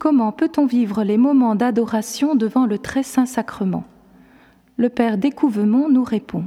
[0.00, 3.84] Comment peut-on vivre les moments d'adoration devant le très saint sacrement?
[4.78, 6.44] Le Père Découvement nous répond.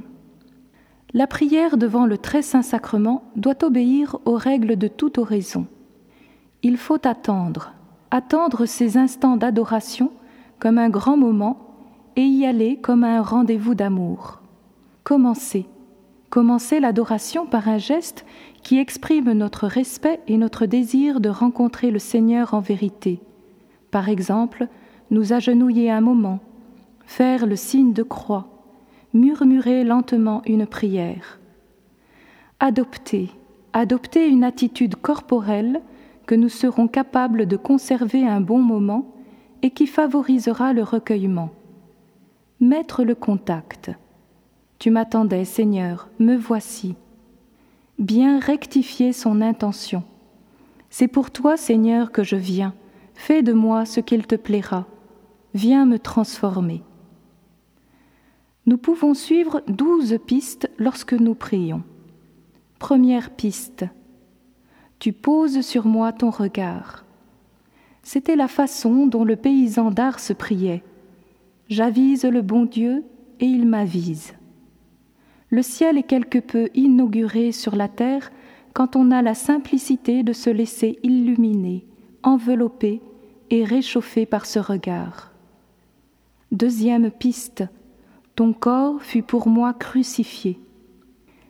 [1.13, 5.67] La prière devant le très saint sacrement doit obéir aux règles de toute oraison.
[6.63, 7.73] Il faut attendre,
[8.09, 10.09] attendre ces instants d'adoration
[10.57, 11.59] comme un grand moment
[12.15, 14.41] et y aller comme un rendez-vous d'amour.
[15.03, 15.67] Commencer,
[16.31, 18.25] commencer l'adoration par un geste
[18.63, 23.21] qui exprime notre respect et notre désir de rencontrer le Seigneur en vérité
[23.93, 24.69] par exemple,
[25.11, 26.39] nous agenouiller un moment,
[27.05, 28.47] faire le signe de croix,
[29.13, 31.39] murmurer lentement une prière.
[32.59, 33.29] Adopter,
[33.71, 35.79] adopter une attitude corporelle
[36.25, 39.13] que nous serons capables de conserver un bon moment
[39.61, 41.51] et qui favorisera le recueillement.
[42.59, 43.91] Mettre le contact.
[44.79, 46.95] Tu m'attendais, Seigneur, me voici.
[47.99, 50.01] Bien rectifier son intention.
[50.89, 52.73] C'est pour toi, Seigneur, que je viens
[53.15, 54.85] Fais de moi ce qu'il te plaira.
[55.53, 56.83] Viens me transformer.
[58.65, 61.83] Nous pouvons suivre douze pistes lorsque nous prions.
[62.79, 63.85] Première piste.
[64.99, 67.05] Tu poses sur moi ton regard.
[68.03, 70.83] C'était la façon dont le paysan d'Ars priait.
[71.69, 73.03] J'avise le bon Dieu
[73.39, 74.33] et il m'avise.
[75.49, 78.31] Le ciel est quelque peu inauguré sur la terre
[78.73, 81.85] quand on a la simplicité de se laisser illuminer
[82.23, 83.01] enveloppé
[83.49, 85.31] et réchauffé par ce regard.
[86.51, 87.63] Deuxième piste,
[88.35, 90.59] ton corps fut pour moi crucifié.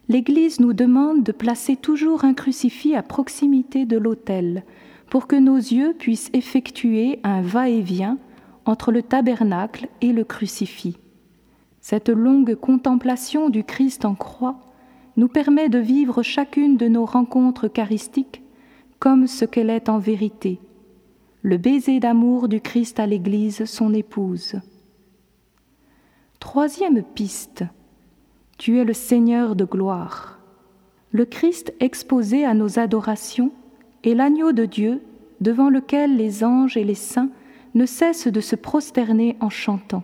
[0.10, 4.64] L'Église nous demande de placer toujours un crucifix à proximité de l'autel
[5.10, 8.18] pour que nos yeux puissent effectuer un va-et-vient
[8.66, 10.98] entre le tabernacle et le crucifix.
[11.80, 14.60] Cette longue contemplation du Christ en croix
[15.18, 18.43] nous permet de vivre chacune de nos rencontres eucharistiques
[19.04, 20.62] comme ce qu'elle est en vérité,
[21.42, 24.62] le baiser d'amour du Christ à l'Église, son épouse.
[26.40, 27.66] Troisième piste,
[28.58, 30.40] tu es le Seigneur de gloire.
[31.12, 33.52] Le Christ exposé à nos adorations
[34.06, 35.02] est l'agneau de Dieu
[35.42, 37.32] devant lequel les anges et les saints
[37.74, 40.04] ne cessent de se prosterner en chantant.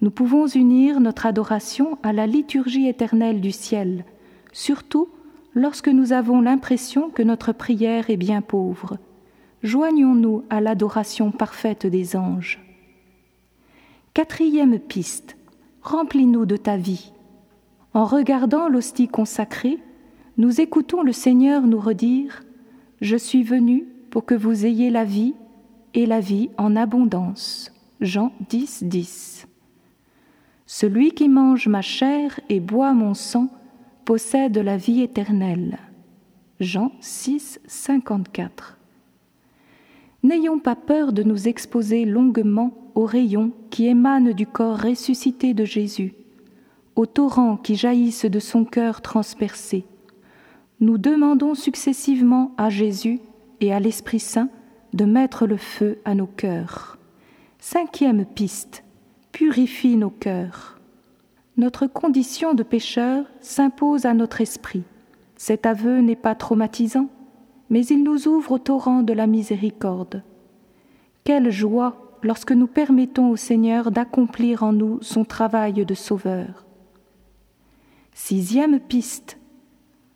[0.00, 4.04] Nous pouvons unir notre adoration à la liturgie éternelle du ciel,
[4.50, 5.08] surtout
[5.54, 8.98] lorsque nous avons l'impression que notre prière est bien pauvre.
[9.62, 12.60] Joignons-nous à l'adoration parfaite des anges.
[14.12, 15.36] Quatrième piste,
[15.82, 17.12] remplis-nous de ta vie.
[17.94, 19.78] En regardant l'hostie consacrée,
[20.36, 22.42] nous écoutons le Seigneur nous redire
[23.00, 25.34] Je suis venu pour que vous ayez la vie
[25.94, 27.72] et la vie en abondance.
[28.00, 29.46] Jean 10, 10.
[30.66, 33.48] Celui qui mange ma chair et boit mon sang
[34.04, 35.78] possède la vie éternelle.
[36.60, 38.78] Jean 6, 54.
[40.22, 45.64] N'ayons pas peur de nous exposer longuement aux rayons qui émanent du corps ressuscité de
[45.64, 46.14] Jésus,
[46.96, 49.84] aux torrents qui jaillissent de son cœur transpercé.
[50.80, 53.20] Nous demandons successivement à Jésus
[53.60, 54.48] et à l'Esprit Saint
[54.92, 56.98] de mettre le feu à nos cœurs.
[57.58, 58.84] Cinquième piste,
[59.32, 60.73] purifie nos cœurs.
[61.56, 64.82] Notre condition de pécheur s'impose à notre esprit.
[65.36, 67.08] Cet aveu n'est pas traumatisant,
[67.70, 70.22] mais il nous ouvre au torrent de la miséricorde.
[71.22, 76.64] Quelle joie lorsque nous permettons au Seigneur d'accomplir en nous son travail de sauveur.
[78.14, 79.38] Sixième piste.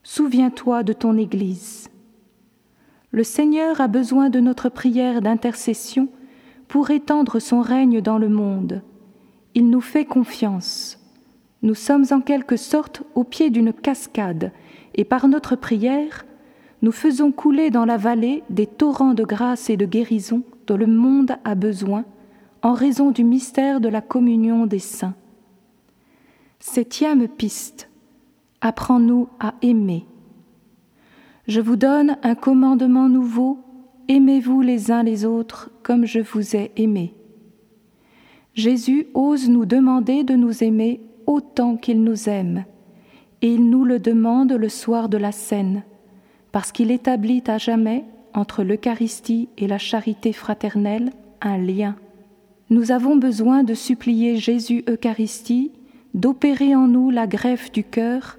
[0.02, 1.88] Souviens-toi de ton Église.
[3.10, 6.08] Le Seigneur a besoin de notre prière d'intercession
[6.66, 8.82] pour étendre son règne dans le monde.
[9.54, 10.98] Il nous fait confiance.
[11.62, 14.52] Nous sommes en quelque sorte au pied d'une cascade,
[14.94, 16.24] et par notre prière,
[16.82, 20.86] nous faisons couler dans la vallée des torrents de grâce et de guérison dont le
[20.86, 22.04] monde a besoin
[22.62, 25.14] en raison du mystère de la communion des saints.
[26.60, 27.88] Septième piste.
[28.60, 30.04] Apprends-nous à aimer.
[31.46, 33.58] Je vous donne un commandement nouveau,
[34.08, 37.14] aimez-vous les uns les autres comme je vous ai aimé.
[38.54, 42.64] Jésus ose nous demander de nous aimer autant qu'il nous aime,
[43.42, 45.84] et il nous le demande le soir de la scène,
[46.50, 51.96] parce qu'il établit à jamais entre l'Eucharistie et la charité fraternelle un lien.
[52.70, 55.70] Nous avons besoin de supplier Jésus Eucharistie
[56.14, 58.38] d'opérer en nous la greffe du cœur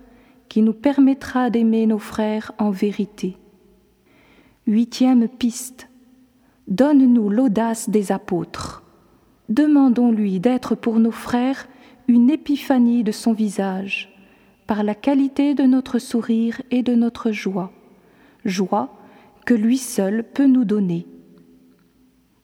[0.50, 3.38] qui nous permettra d'aimer nos frères en vérité.
[4.65, 5.89] Huitième piste.
[6.68, 8.83] Donne-nous l'audace des apôtres.
[9.47, 11.68] Demandons-lui d'être pour nos frères
[12.09, 14.11] une épiphanie de son visage,
[14.65, 17.71] par la qualité de notre sourire et de notre joie,
[18.45, 18.97] joie
[19.45, 21.06] que lui seul peut nous donner.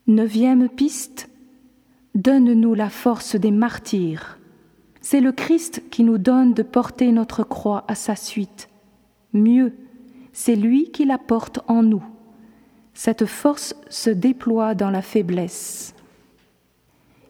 [0.05, 1.29] Neuvième piste,
[2.13, 4.37] donne-nous la force des martyrs.
[5.01, 8.69] C'est le Christ qui nous donne de porter notre croix à sa suite.
[9.33, 9.73] Mieux,
[10.31, 12.05] c'est lui qui la porte en nous.
[12.93, 15.95] Cette force se déploie dans la faiblesse.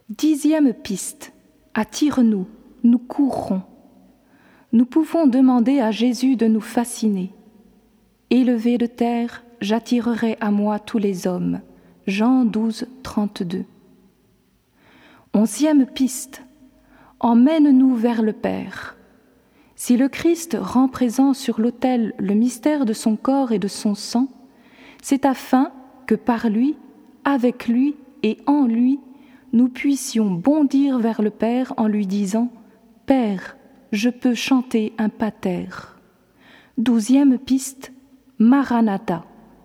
[0.09, 1.31] Dixième piste.
[1.77, 2.48] Attire-nous,
[2.86, 3.62] nous courrons.
[4.72, 7.33] Nous pouvons demander à Jésus de nous fasciner.
[8.30, 11.60] Élevé de terre, j'attirerai à moi tous les hommes.
[12.07, 13.66] Jean 12, 32.
[15.33, 16.44] Onzième piste.
[17.19, 18.95] Emmène-nous vers le Père.
[19.75, 23.95] Si le Christ rend présent sur l'autel le mystère de son corps et de son
[23.95, 24.30] sang,
[25.01, 25.74] c'est afin
[26.07, 26.77] que par lui,
[27.25, 29.01] avec lui et en lui,
[29.55, 32.49] nous puissions bondir vers le Père en lui disant
[33.05, 33.55] Père,
[33.93, 35.67] je peux chanter un pater.
[36.77, 37.93] Douzième piste
[38.37, 39.23] Maranatha,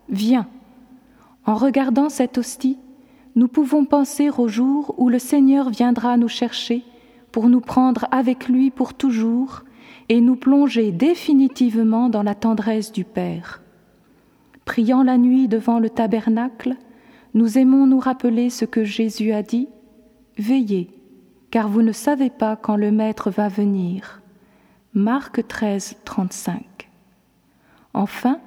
[0.08, 0.46] viens.
[1.44, 2.78] En regardant cette hostie,
[3.34, 6.84] nous pouvons penser au jour où le Seigneur viendra nous chercher
[7.32, 9.64] pour nous prendre avec lui pour toujours
[10.08, 13.60] et nous plonger définitivement dans la tendresse du Père.
[14.64, 16.76] Priant la nuit devant le tabernacle,
[17.34, 19.66] nous aimons nous rappeler ce que Jésus a dit
[20.38, 20.88] Veillez,
[21.50, 24.22] car vous ne savez pas quand le Maître va venir.
[24.94, 26.88] Marc 13, 35.
[27.94, 28.40] Enfin,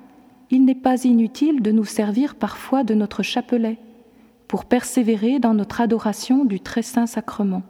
[0.49, 3.77] il n'est pas inutile de nous servir parfois de notre chapelet
[4.47, 7.63] pour persévérer dans notre adoration du très saint sacrement.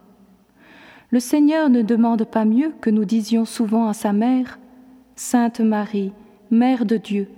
[1.10, 4.58] Le Seigneur ne demande pas mieux que nous disions souvent à sa mère
[5.16, 6.12] Sainte Marie,
[6.50, 7.28] Mère de Dieu,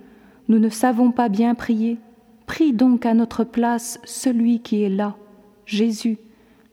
[0.49, 1.99] nous ne savons pas bien prier,
[2.47, 5.17] prie donc à notre place celui qui est là,
[5.67, 6.19] Jésus,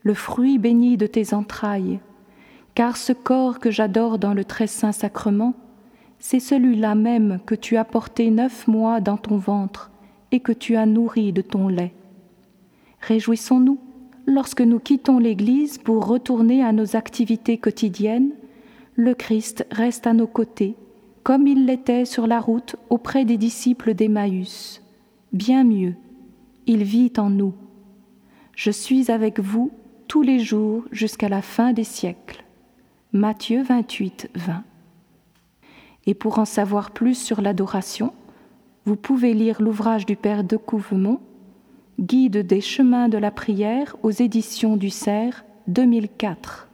[0.03, 1.99] le fruit béni de tes entrailles,
[2.75, 5.53] car ce corps que j'adore dans le très saint sacrement,
[6.19, 9.91] c'est celui-là même que tu as porté neuf mois dans ton ventre
[10.31, 11.93] et que tu as nourri de ton lait.
[13.01, 13.79] Réjouissons-nous
[14.25, 18.31] lorsque nous quittons l'Église pour retourner à nos activités quotidiennes,
[18.95, 20.75] le Christ reste à nos côtés,
[21.23, 24.81] comme il l'était sur la route auprès des disciples d'Emmaüs.
[25.31, 25.95] Bien mieux,
[26.67, 27.53] il vit en nous.
[28.55, 29.71] Je suis avec vous
[30.13, 32.43] tous les jours jusqu'à la fin des siècles.
[33.13, 34.63] Matthieu 28, 20.
[36.05, 38.13] Et pour en savoir plus sur l'adoration,
[38.85, 41.19] vous pouvez lire l'ouvrage du Père de Couvemont,
[41.99, 46.69] Guide des chemins de la prière aux éditions du Cerf 2004.